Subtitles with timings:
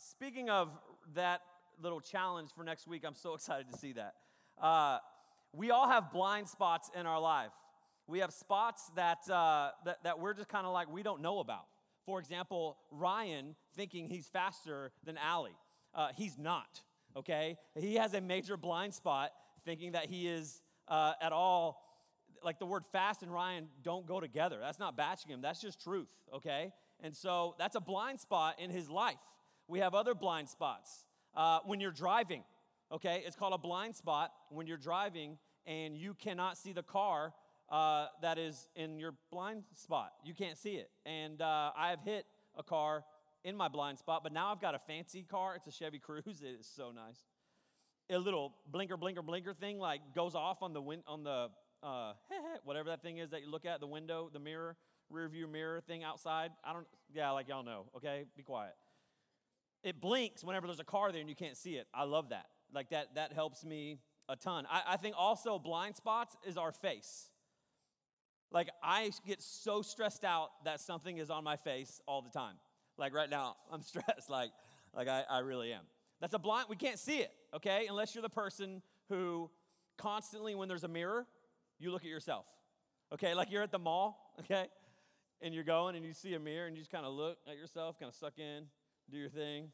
[0.00, 0.70] speaking of
[1.14, 1.42] that
[1.82, 4.14] little challenge for next week, I'm so excited to see that.
[4.60, 4.98] Uh,
[5.52, 7.50] we all have blind spots in our life.
[8.06, 11.38] We have spots that, uh, that, that we're just kind of like we don't know
[11.38, 11.66] about.
[12.06, 15.56] For example, Ryan thinking he's faster than Allie.
[15.94, 16.80] Uh, he's not,
[17.16, 17.56] okay?
[17.78, 19.30] He has a major blind spot
[19.64, 21.82] thinking that he is uh, at all,
[22.42, 24.58] like the word fast and Ryan don't go together.
[24.60, 26.72] That's not batching him, that's just truth, okay?
[27.02, 29.18] And so that's a blind spot in his life.
[29.70, 31.04] We have other blind spots.
[31.32, 32.42] Uh, when you're driving,
[32.90, 37.32] okay, it's called a blind spot when you're driving and you cannot see the car
[37.70, 40.10] uh, that is in your blind spot.
[40.24, 40.90] You can't see it.
[41.06, 42.26] And uh, I have hit
[42.58, 43.04] a car
[43.44, 45.54] in my blind spot, but now I've got a fancy car.
[45.54, 46.26] It's a Chevy Cruze.
[46.42, 47.20] It is so nice.
[48.10, 51.48] A little blinker, blinker, blinker thing like goes off on the win- on the
[51.80, 52.14] uh,
[52.64, 54.76] whatever that thing is that you look at the window, the mirror,
[55.10, 56.50] rear view mirror thing outside.
[56.64, 56.88] I don't.
[57.14, 57.84] Yeah, like y'all know.
[57.96, 58.74] Okay, be quiet.
[59.82, 61.86] It blinks whenever there's a car there and you can't see it.
[61.94, 62.46] I love that.
[62.74, 63.14] Like that.
[63.14, 64.66] That helps me a ton.
[64.70, 67.28] I, I think also blind spots is our face.
[68.52, 72.56] Like, I get so stressed out that something is on my face all the time.
[72.98, 74.28] Like, right now, I'm stressed.
[74.28, 74.50] Like,
[74.94, 75.82] like I, I really am.
[76.20, 77.86] That's a blind, we can't see it, okay?
[77.88, 79.50] Unless you're the person who
[79.96, 81.26] constantly, when there's a mirror,
[81.78, 82.44] you look at yourself,
[83.12, 83.34] okay?
[83.34, 84.66] Like you're at the mall, okay?
[85.40, 87.56] And you're going and you see a mirror and you just kind of look at
[87.56, 88.64] yourself, kind of suck in,
[89.10, 89.68] do your thing.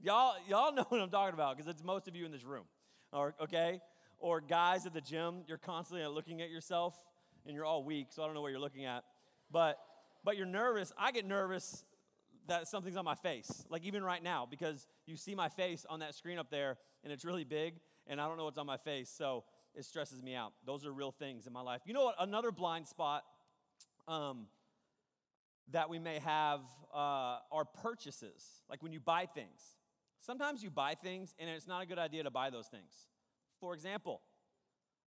[0.00, 2.64] Y'all, y'all know what I'm talking about because it's most of you in this room,
[3.12, 3.80] or, okay?
[4.18, 6.94] Or guys at the gym, you're constantly looking at yourself
[7.46, 9.04] and you're all weak, so I don't know what you're looking at.
[9.50, 9.78] But
[10.24, 10.92] but you're nervous.
[10.98, 11.84] I get nervous
[12.48, 13.64] that something's on my face.
[13.70, 17.12] Like even right now, because you see my face on that screen up there and
[17.12, 17.74] it's really big,
[18.06, 19.08] and I don't know what's on my face.
[19.08, 20.52] So it stresses me out.
[20.66, 21.82] Those are real things in my life.
[21.86, 22.16] You know what?
[22.18, 23.22] Another blind spot
[24.08, 24.46] um,
[25.72, 26.60] that we may have
[26.94, 28.62] uh, are purchases.
[28.68, 29.76] Like when you buy things.
[30.20, 32.92] Sometimes you buy things and it's not a good idea to buy those things.
[33.60, 34.20] For example,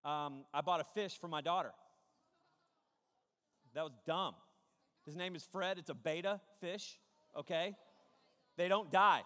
[0.05, 1.71] um, I bought a fish for my daughter.
[3.73, 4.35] That was dumb.
[5.05, 5.77] His name is Fred.
[5.77, 6.99] It's a betta fish,
[7.37, 7.75] okay?
[8.57, 9.21] They don't die.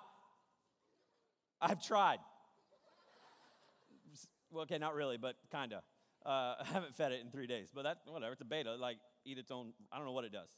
[1.62, 2.20] I've tried.
[4.52, 5.80] Well, okay, not really, but kind of.
[6.26, 8.76] Uh, I haven't fed it in three days, but that, whatever, it's a betta.
[8.76, 10.50] like eat its own, I don't know what it does.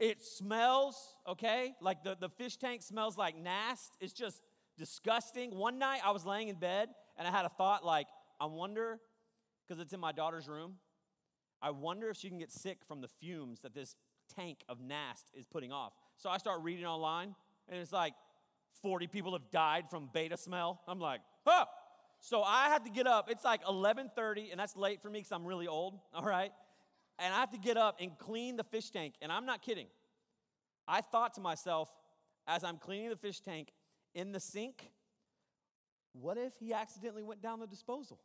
[0.00, 0.96] It smells,
[1.26, 1.74] okay?
[1.80, 3.92] Like the, the fish tank smells like nast.
[4.00, 4.42] It's just
[4.76, 5.56] disgusting.
[5.56, 8.06] One night I was laying in bed and I had a thought like,
[8.40, 8.98] I wonder,
[9.66, 10.74] because it's in my daughter's room,
[11.62, 13.96] I wonder if she can get sick from the fumes that this
[14.34, 15.92] tank of Nast is putting off.
[16.16, 17.34] So I start reading online,
[17.68, 18.14] and it's like
[18.82, 20.82] 40 people have died from betta smell.
[20.86, 21.64] I'm like, huh.
[22.20, 23.30] So I have to get up.
[23.30, 25.98] It's like 11:30, and that's late for me because I'm really old.
[26.14, 26.52] All right,
[27.18, 29.14] and I have to get up and clean the fish tank.
[29.22, 29.86] And I'm not kidding.
[30.86, 31.90] I thought to myself,
[32.46, 33.72] as I'm cleaning the fish tank
[34.14, 34.90] in the sink,
[36.12, 38.18] what if he accidentally went down the disposal?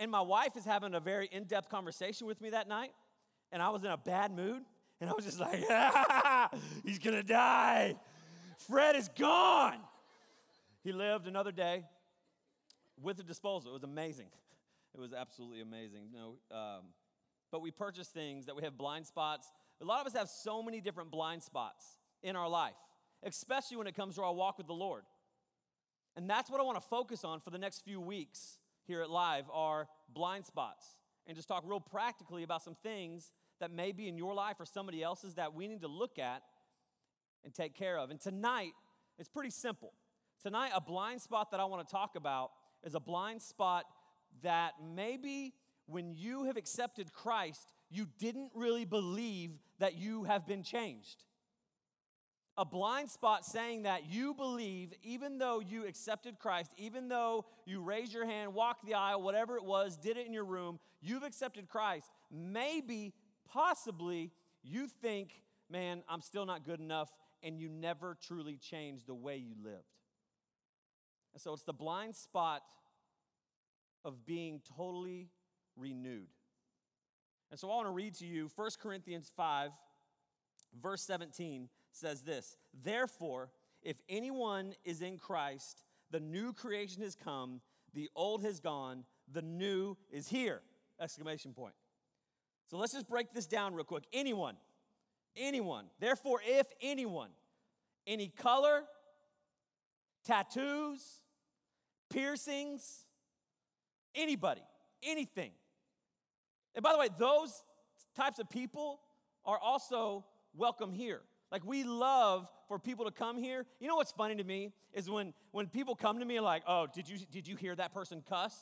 [0.00, 2.92] And my wife is having a very in depth conversation with me that night,
[3.50, 4.62] and I was in a bad mood,
[5.00, 6.50] and I was just like, ah,
[6.84, 7.96] he's gonna die.
[8.68, 9.78] Fred is gone.
[10.84, 11.84] He lived another day
[13.00, 13.70] with the disposal.
[13.70, 14.26] It was amazing.
[14.98, 16.08] It was absolutely amazing.
[16.12, 16.86] Know, um,
[17.52, 19.52] but we purchase things that we have blind spots.
[19.80, 22.74] A lot of us have so many different blind spots in our life,
[23.22, 25.04] especially when it comes to our walk with the Lord.
[26.16, 29.08] And that's what I want to focus on for the next few weeks here at
[29.08, 30.96] Live are blind spots
[31.28, 33.30] and just talk real practically about some things
[33.60, 36.42] that may be in your life or somebody else's that we need to look at
[37.44, 38.10] and take care of.
[38.10, 38.72] And tonight,
[39.16, 39.92] it's pretty simple.
[40.42, 42.50] Tonight, a blind spot that I want to talk about
[42.82, 43.84] is a blind spot
[44.42, 45.54] that maybe
[45.86, 51.24] when you have accepted Christ, you didn't really believe that you have been changed
[52.58, 57.80] a blind spot saying that you believe, even though you accepted Christ, even though you
[57.80, 61.22] raised your hand, walked the aisle, whatever it was, did it in your room, you've
[61.22, 62.10] accepted Christ.
[62.32, 63.14] Maybe,
[63.48, 64.32] possibly,
[64.64, 67.10] you think, man, I'm still not good enough,
[67.44, 69.84] and you never truly changed the way you lived.
[71.34, 72.62] And so it's the blind spot
[74.08, 75.28] of being totally
[75.76, 76.28] renewed.
[77.50, 79.70] And so I want to read to you 1 Corinthians 5,
[80.82, 83.50] verse 17 says this Therefore,
[83.82, 87.60] if anyone is in Christ, the new creation has come,
[87.92, 90.62] the old has gone, the new is here!
[90.98, 91.74] Exclamation point.
[92.66, 94.04] So let's just break this down real quick.
[94.12, 94.56] Anyone,
[95.36, 97.30] anyone, therefore, if anyone,
[98.06, 98.84] any color,
[100.24, 101.22] tattoos,
[102.10, 103.04] piercings,
[104.14, 104.62] anybody,
[105.02, 105.50] anything.
[106.74, 107.52] And by the way, those
[108.16, 109.00] types of people
[109.44, 110.24] are also
[110.54, 111.22] welcome here.
[111.50, 113.64] Like we love for people to come here.
[113.80, 116.86] You know what's funny to me is when when people come to me like, "Oh,
[116.92, 118.54] did you did you hear that person cuss?"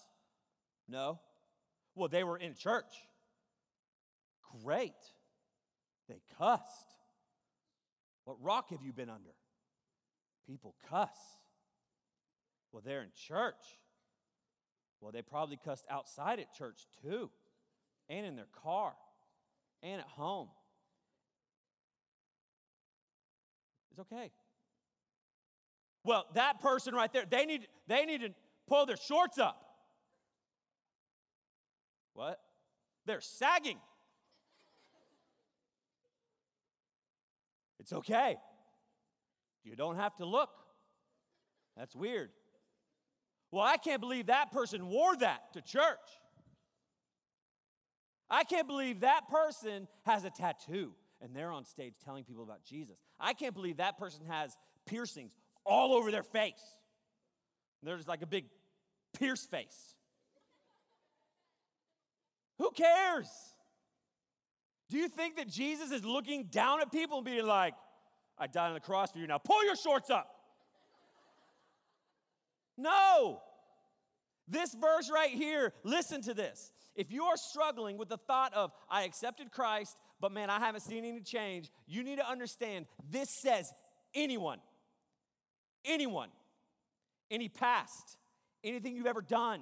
[0.88, 1.18] No.
[1.94, 2.94] Well, they were in church.
[4.62, 4.92] Great.
[6.08, 6.94] They cussed.
[8.24, 9.34] What rock have you been under?
[10.46, 11.16] People cuss.
[12.70, 13.78] Well, they're in church.
[15.00, 17.30] Well, they probably cussed outside at church too,
[18.08, 18.92] and in their car,
[19.82, 20.48] and at home.
[23.90, 24.30] It's okay.
[26.04, 28.30] Well, that person right there, they need, they need to
[28.68, 29.60] pull their shorts up.
[32.14, 32.40] What?
[33.06, 33.78] They're sagging.
[37.80, 38.36] It's okay.
[39.64, 40.50] You don't have to look.
[41.76, 42.30] That's weird.
[43.56, 46.10] Well, I can't believe that person wore that to church.
[48.28, 50.92] I can't believe that person has a tattoo
[51.22, 52.98] and they're on stage telling people about Jesus.
[53.18, 54.54] I can't believe that person has
[54.84, 55.32] piercings
[55.64, 56.60] all over their face.
[57.82, 58.44] There's like a big
[59.18, 59.94] pierce face.
[62.58, 63.30] Who cares?
[64.90, 67.72] Do you think that Jesus is looking down at people and being like,
[68.38, 70.28] I died on the cross for you now, pull your shorts up?
[72.76, 73.40] No.
[74.48, 76.72] This verse right here, listen to this.
[76.94, 80.80] If you are struggling with the thought of, I accepted Christ, but man, I haven't
[80.80, 83.72] seen any change, you need to understand this says
[84.14, 84.58] anyone,
[85.84, 86.30] anyone,
[87.30, 88.16] any past,
[88.64, 89.60] anything you've ever done,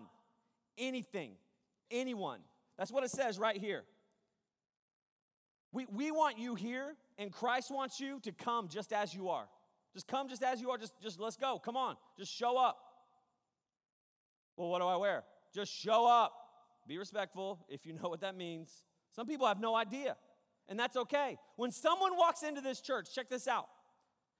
[0.78, 1.32] anything,
[1.90, 2.40] anyone.
[2.78, 3.84] That's what it says right here.
[5.72, 9.48] We, we want you here, and Christ wants you to come just as you are.
[9.92, 10.78] Just come just as you are.
[10.78, 11.58] Just, just let's go.
[11.58, 11.96] Come on.
[12.16, 12.78] Just show up.
[14.56, 15.24] Well, what do I wear?
[15.52, 16.32] Just show up.
[16.86, 18.84] Be respectful if you know what that means.
[19.12, 20.16] Some people have no idea,
[20.68, 21.38] and that's okay.
[21.56, 23.68] When someone walks into this church, check this out,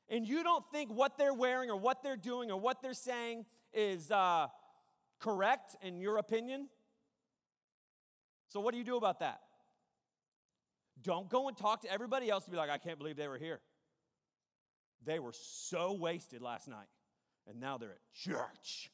[0.09, 3.47] and you don't think what they're wearing or what they're doing or what they're saying
[3.73, 4.49] is uh,
[5.21, 6.69] correct in your opinion,
[8.49, 9.41] so what do you do about that?
[11.03, 13.39] Don't go and talk to everybody else to be like, I can't believe they were
[13.39, 13.61] here.
[15.05, 16.87] They were so wasted last night,
[17.49, 18.91] and now they're at church.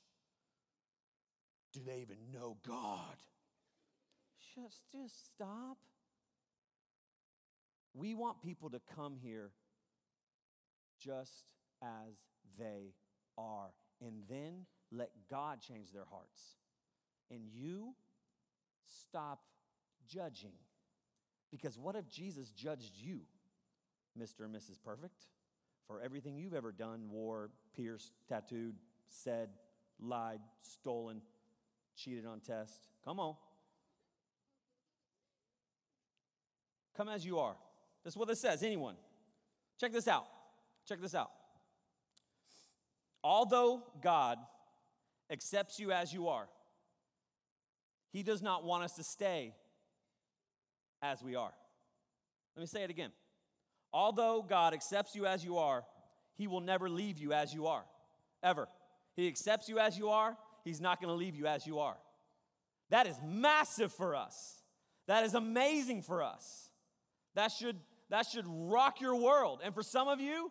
[1.72, 3.16] Do they even know God?
[4.54, 5.78] Just, just stop.
[7.94, 9.50] We want people to come here
[11.02, 11.46] just
[11.82, 12.14] as
[12.58, 12.94] they
[13.38, 13.70] are,
[14.00, 16.56] and then let God change their hearts.
[17.30, 17.94] And you
[19.08, 19.40] stop
[20.08, 20.52] judging.
[21.50, 23.20] Because what if Jesus judged you,
[24.18, 24.44] Mr.
[24.44, 24.78] and Mrs.
[24.84, 25.26] Perfect,
[25.86, 28.76] for everything you've ever done, wore, pierced, tattooed,
[29.08, 29.50] said,
[29.98, 31.20] lied, stolen,
[32.02, 32.78] cheated on tests?
[33.04, 33.34] Come on.
[36.96, 37.56] Come as you are.
[38.04, 38.62] That's what this says.
[38.62, 38.94] Anyone.
[39.78, 40.26] Check this out.
[40.86, 41.30] Check this out.
[43.22, 44.38] Although God
[45.30, 46.48] accepts you as you are,
[48.12, 49.54] He does not want us to stay
[51.02, 51.52] as we are.
[52.56, 53.10] Let me say it again.
[53.92, 55.84] Although God accepts you as you are,
[56.36, 57.84] He will never leave you as you are,
[58.42, 58.68] ever.
[59.16, 61.96] He accepts you as you are, He's not going to leave you as you are.
[62.90, 64.62] That is massive for us.
[65.06, 66.68] That is amazing for us.
[67.34, 67.76] That should,
[68.10, 69.60] that should rock your world.
[69.64, 70.50] And for some of you,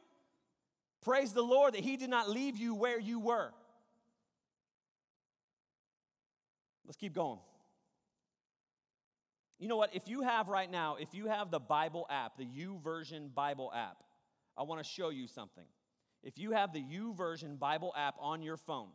[1.02, 3.52] praise the Lord that He did not leave you where you were.
[6.86, 7.40] Let's keep going.
[9.60, 9.94] You know what?
[9.94, 13.98] If you have right now, if you have the Bible app, the YouVersion Bible app,
[14.58, 15.66] I want to show you something.
[16.24, 18.90] If you have the YouVersion Bible app on your phone,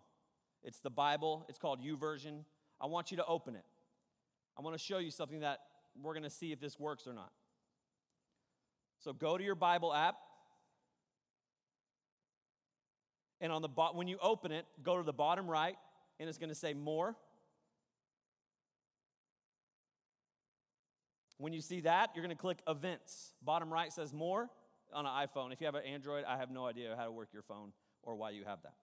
[0.64, 2.44] it's the Bible, it's called YouVersion.
[2.80, 3.64] I want you to open it.
[4.58, 5.60] I want to show you something that
[6.02, 7.30] we're going to see if this works or not.
[8.98, 10.16] So go to your Bible app.
[13.40, 15.76] And on the bo- when you open it, go to the bottom right,
[16.18, 17.14] and it's going to say more.
[21.36, 23.34] When you see that, you're going to click events.
[23.42, 24.48] Bottom right says more
[24.94, 25.52] on an iPhone.
[25.52, 28.14] If you have an Android, I have no idea how to work your phone or
[28.14, 28.74] why you have that.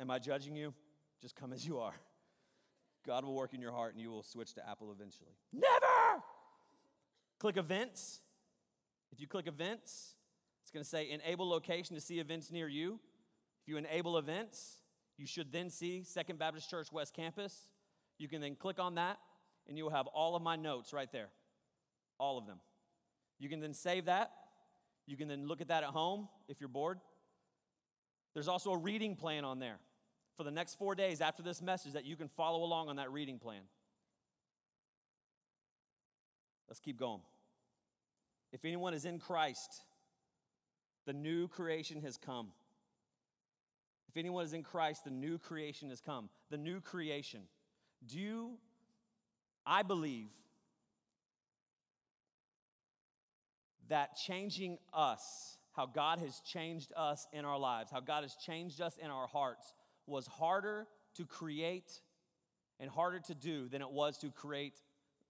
[0.00, 0.72] Am I judging you?
[1.20, 1.94] Just come as you are.
[3.06, 5.30] God will work in your heart and you will switch to Apple eventually.
[5.52, 6.22] Never!
[7.38, 8.20] Click events.
[9.12, 10.14] If you click events,
[10.62, 12.98] it's going to say enable location to see events near you.
[13.62, 14.78] If you enable events,
[15.16, 17.68] you should then see Second Baptist Church West Campus.
[18.18, 19.18] You can then click on that
[19.68, 21.28] and you will have all of my notes right there
[22.20, 22.60] all of them.
[23.38, 24.30] You can then save that.
[25.06, 27.00] You can then look at that at home if you're bored.
[28.34, 29.78] There's also a reading plan on there
[30.40, 33.12] for the next four days after this message that you can follow along on that
[33.12, 33.60] reading plan.
[36.66, 37.20] Let's keep going.
[38.50, 39.82] If anyone is in Christ,
[41.06, 42.48] The new creation has come.
[44.08, 46.28] If anyone is in Christ, the new creation has come.
[46.50, 47.42] The new creation.
[48.06, 48.52] Do you,
[49.66, 50.28] I believe,
[53.88, 58.80] that changing us, how God has changed us in our lives, how God has changed
[58.80, 59.74] us in our hearts,
[60.10, 60.86] was harder
[61.16, 62.00] to create
[62.78, 64.80] and harder to do than it was to create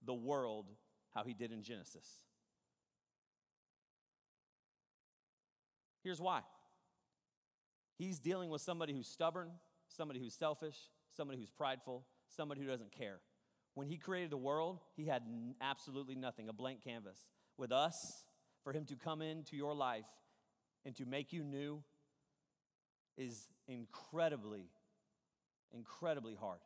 [0.04, 0.66] the world
[1.14, 2.06] how He did in Genesis.
[6.02, 6.40] Here's why
[7.98, 9.50] He's dealing with somebody who's stubborn,
[9.88, 10.76] somebody who's selfish,
[11.10, 13.20] somebody who's prideful, somebody who doesn't care.
[13.74, 15.22] When He created the world, He had
[15.60, 17.18] absolutely nothing, a blank canvas.
[17.58, 18.24] With us,
[18.64, 20.08] for Him to come into your life
[20.86, 21.82] and to make you new
[23.16, 24.68] is incredibly,
[25.72, 26.58] incredibly hard.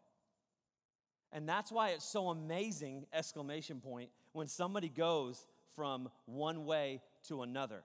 [1.32, 7.42] And that's why it's so amazing, exclamation point, when somebody goes from one way to
[7.42, 7.82] another.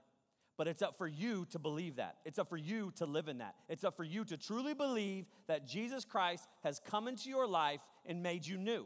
[0.55, 2.17] But it's up for you to believe that.
[2.25, 3.55] It's up for you to live in that.
[3.69, 7.81] It's up for you to truly believe that Jesus Christ has come into your life
[8.05, 8.85] and made you new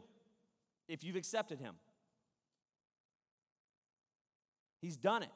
[0.88, 1.74] if you've accepted him.
[4.80, 5.32] He's done it.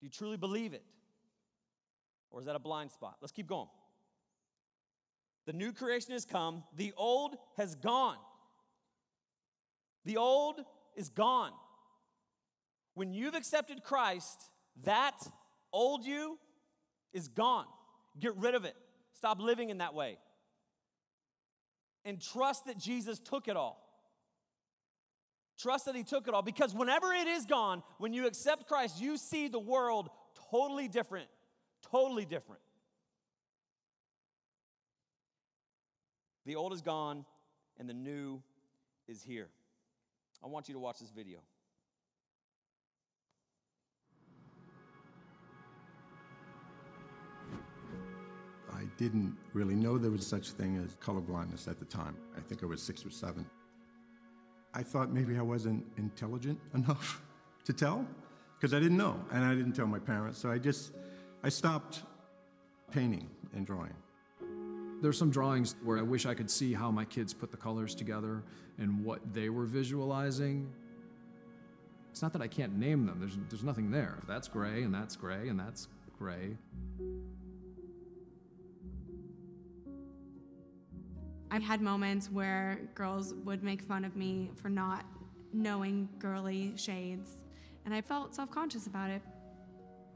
[0.00, 0.82] Do you truly believe it?
[2.30, 3.16] Or is that a blind spot?
[3.20, 3.68] Let's keep going.
[5.46, 8.18] The new creation has come, the old has gone.
[10.04, 10.60] The old
[10.96, 11.52] is gone.
[12.94, 14.50] When you've accepted Christ,
[14.84, 15.16] that
[15.72, 16.38] old you
[17.12, 17.66] is gone.
[18.18, 18.74] Get rid of it.
[19.14, 20.18] Stop living in that way.
[22.04, 23.86] And trust that Jesus took it all.
[25.58, 29.00] Trust that He took it all because whenever it is gone, when you accept Christ,
[29.00, 30.08] you see the world
[30.50, 31.28] totally different.
[31.88, 32.60] Totally different.
[36.46, 37.24] The old is gone
[37.78, 38.42] and the new
[39.08, 39.48] is here.
[40.42, 41.38] I want you to watch this video.
[48.72, 52.16] I didn't really know there was such thing as colorblindness at the time.
[52.36, 53.44] I think I was six or seven.
[54.72, 57.20] I thought maybe I wasn't intelligent enough
[57.64, 58.06] to tell
[58.58, 60.38] because I didn't know and I didn't tell my parents.
[60.38, 60.92] So I just
[61.42, 62.02] I stopped
[62.90, 63.94] painting and drawing.
[65.00, 67.94] There's some drawings where I wish I could see how my kids put the colors
[67.94, 68.42] together
[68.78, 70.70] and what they were visualizing.
[72.10, 73.18] It's not that I can't name them.
[73.18, 74.18] There's there's nothing there.
[74.26, 76.58] That's gray and that's gray and that's gray.
[81.50, 85.04] I've had moments where girls would make fun of me for not
[85.52, 87.38] knowing girly shades,
[87.86, 89.22] and I felt self conscious about it.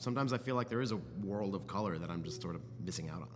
[0.04, 2.60] Sometimes I feel like there is a world of color that I'm just sort of
[2.84, 3.28] missing out on.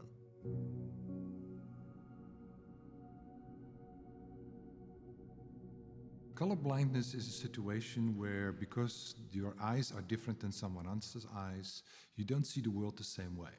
[6.34, 11.84] Color blindness is a situation where, because your eyes are different than someone else's eyes,
[12.16, 13.56] you don't see the world the same way.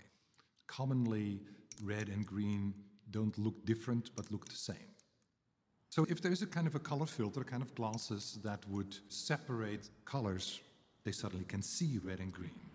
[0.67, 1.39] Commonly,
[1.83, 2.75] red and green
[3.09, 4.91] don't look different but look the same.
[5.89, 8.95] So, if there is a kind of a color filter, kind of glasses that would
[9.07, 10.59] separate colors,
[11.03, 12.68] they suddenly can see red and green.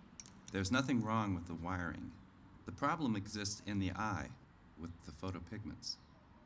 [0.54, 2.12] There's nothing wrong with the wiring.
[2.64, 4.28] The problem exists in the eye
[4.80, 5.96] with the photopigments.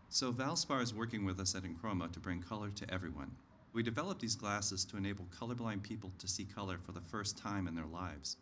[0.08, 3.30] So Valspar is working with us at EnChroma to bring color to everyone.
[3.74, 7.68] We developed these glasses to enable colorblind people to see color for the first time
[7.68, 8.38] in their lives.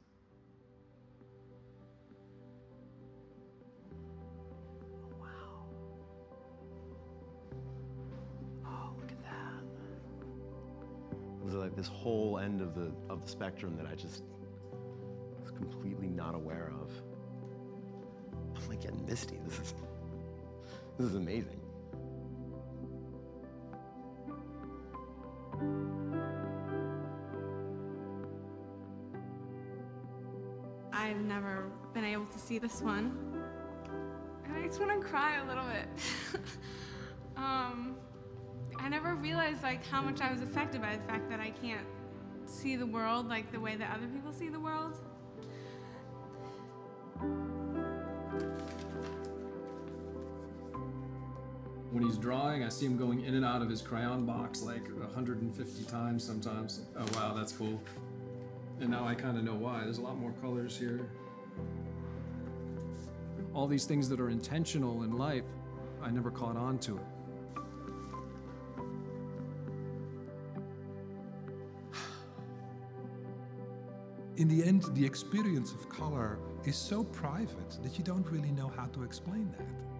[5.20, 5.66] Wow.
[8.64, 9.64] Oh, look at that.
[11.42, 14.36] There's like this whole end of the of the spectrum that I just was
[15.56, 16.90] completely not aware of.
[18.56, 19.38] I'm like getting misty.
[19.44, 19.75] This is
[20.98, 21.60] this is amazing.
[30.92, 33.16] I've never been able to see this one.
[34.44, 36.40] And I just want to cry a little bit.
[37.36, 37.96] um,
[38.78, 41.86] I never realized like how much I was affected by the fact that I can't
[42.46, 44.94] see the world like the way that other people see the world.
[52.26, 56.25] Drawing, I see him going in and out of his crayon box like 150 times
[56.25, 56.80] sometimes.
[56.99, 57.80] Oh wow, that's cool.
[58.80, 59.85] And now I kind of know why.
[59.85, 61.09] There's a lot more colors here.
[63.54, 65.45] All these things that are intentional in life,
[66.02, 67.04] I never caught on to it.
[74.37, 78.73] In the end, the experience of color is so private that you don't really know
[78.76, 79.95] how to explain that.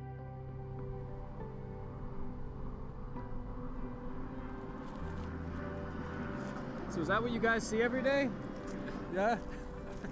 [6.97, 8.31] So is that what you guys see every day?
[9.15, 9.37] Yeah?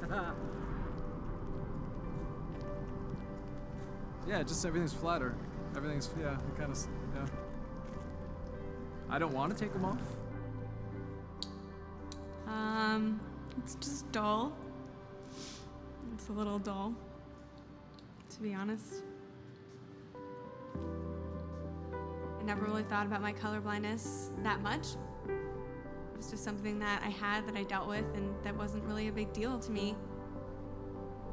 [4.28, 5.34] yeah, just everything's flatter.
[5.74, 6.86] Everything's, yeah, kind of,
[7.16, 7.24] yeah.
[9.08, 10.02] I don't want to take them off.
[12.48, 13.18] Um,
[13.56, 14.52] it's just dull.
[16.12, 16.94] It's a little dull,
[18.28, 18.96] to be honest.
[22.38, 24.88] I never really thought about my colorblindness that much,
[26.25, 29.12] was just something that I had that I dealt with, and that wasn't really a
[29.12, 29.95] big deal to me.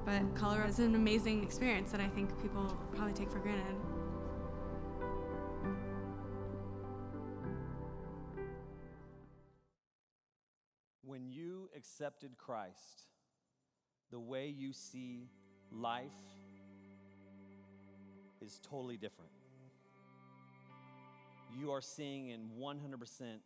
[0.04, 3.78] But color is an amazing experience that I think people probably take for granted.
[11.04, 13.08] When you accepted Christ,
[14.12, 15.30] the way you see
[15.72, 16.12] life
[18.42, 19.32] is totally different.
[21.58, 23.40] You are seeing in 100%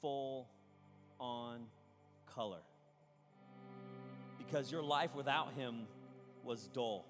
[0.00, 0.48] full
[1.18, 1.60] on
[2.34, 2.60] color.
[4.38, 5.86] Because your life without Him
[6.42, 7.04] was dull,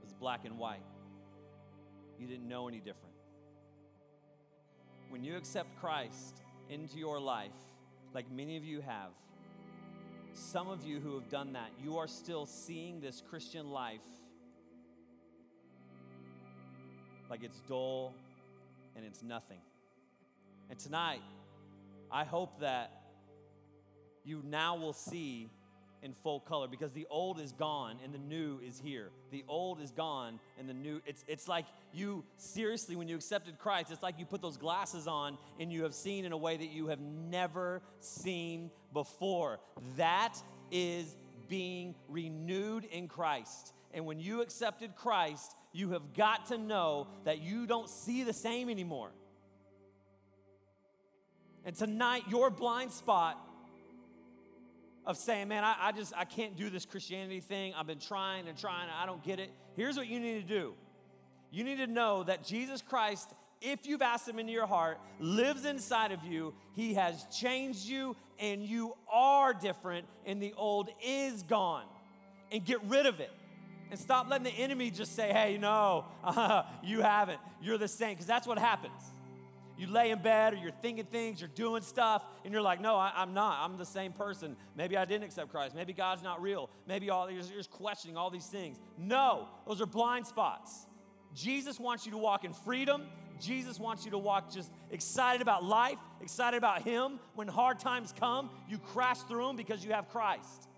[0.00, 0.82] it was black and white.
[2.18, 3.14] You didn't know any different.
[5.08, 7.52] When you accept Christ into your life,
[8.12, 9.10] like many of you have,
[10.32, 14.00] some of you who have done that, you are still seeing this Christian life
[17.30, 18.14] like it's dull
[18.94, 19.60] and it's nothing.
[20.68, 21.22] And tonight,
[22.10, 22.90] I hope that
[24.24, 25.50] you now will see
[26.02, 29.10] in full color because the old is gone and the new is here.
[29.30, 33.58] The old is gone and the new it's it's like you seriously when you accepted
[33.58, 36.56] Christ, it's like you put those glasses on and you have seen in a way
[36.56, 39.60] that you have never seen before.
[39.96, 40.34] That
[40.70, 41.16] is
[41.48, 43.72] being renewed in Christ.
[43.94, 48.32] And when you accepted Christ, you have got to know that you don't see the
[48.32, 49.10] same anymore.
[51.66, 53.36] And tonight, your blind spot
[55.04, 57.74] of saying, man, I, I, just, I can't do this Christianity thing.
[57.76, 59.50] I've been trying and trying, and I don't get it.
[59.74, 60.74] Here's what you need to do.
[61.50, 65.64] You need to know that Jesus Christ, if you've asked him into your heart, lives
[65.64, 66.54] inside of you.
[66.74, 71.84] He has changed you and you are different and the old is gone.
[72.52, 73.32] And get rid of it.
[73.90, 77.40] And stop letting the enemy just say, hey, no, uh, you haven't.
[77.60, 78.10] You're the same.
[78.10, 79.12] Because that's what happens
[79.76, 82.96] you lay in bed or you're thinking things, you're doing stuff, and you're like, no,
[82.96, 83.58] I, am not.
[83.62, 84.56] I'm the same person.
[84.74, 85.74] Maybe I didn't accept Christ.
[85.74, 86.70] Maybe God's not real.
[86.86, 88.80] Maybe all you're, you're just questioning all these things.
[88.98, 90.86] No, those are blind spots.
[91.34, 93.04] Jesus wants you to walk in freedom.
[93.38, 97.20] Jesus wants you to walk just excited about life, excited about Him.
[97.34, 100.68] When hard times come, you crash through them because you have Christ.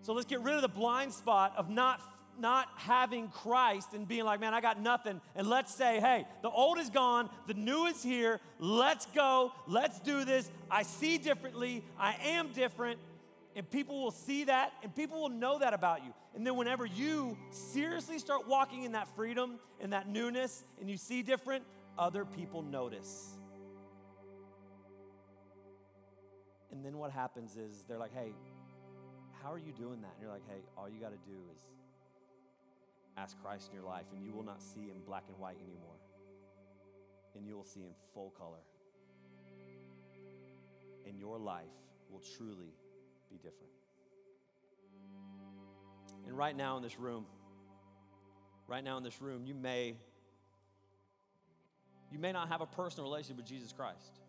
[0.00, 2.00] So let's get rid of the blind spot of not
[2.40, 5.20] not having Christ and being like, man, I got nothing.
[5.34, 8.40] And let's say, hey, the old is gone, the new is here.
[8.58, 9.52] Let's go.
[9.66, 10.50] Let's do this.
[10.70, 11.84] I see differently.
[11.98, 12.98] I am different.
[13.54, 16.12] And people will see that and people will know that about you.
[16.34, 20.98] And then whenever you seriously start walking in that freedom and that newness and you
[20.98, 21.64] see different,
[21.98, 23.30] other people notice.
[26.70, 28.32] And then what happens is they're like, hey,
[29.42, 30.10] how are you doing that?
[30.14, 31.62] And you're like, hey, all you got to do is
[33.16, 35.94] ask Christ in your life, and you will not see in black and white anymore.
[37.34, 38.58] And you will see in full color.
[41.06, 41.64] And your life
[42.10, 42.72] will truly
[43.30, 43.72] be different.
[46.26, 47.26] And right now in this room,
[48.66, 49.94] right now in this room, you may
[52.10, 54.20] you may not have a personal relationship with Jesus Christ.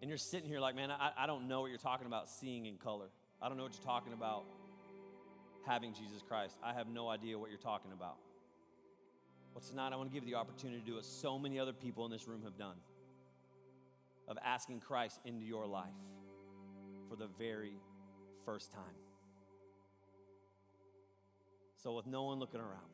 [0.00, 2.66] And you're sitting here like, man, I, I don't know what you're talking about seeing
[2.66, 3.06] in color.
[3.42, 4.44] I don't know what you're talking about
[5.66, 6.56] having Jesus Christ.
[6.62, 8.16] I have no idea what you're talking about.
[9.54, 11.72] Well, tonight I want to give you the opportunity to do what so many other
[11.72, 12.76] people in this room have done
[14.28, 15.88] of asking Christ into your life
[17.08, 17.72] for the very
[18.44, 18.82] first time.
[21.76, 22.90] So, with no one looking around,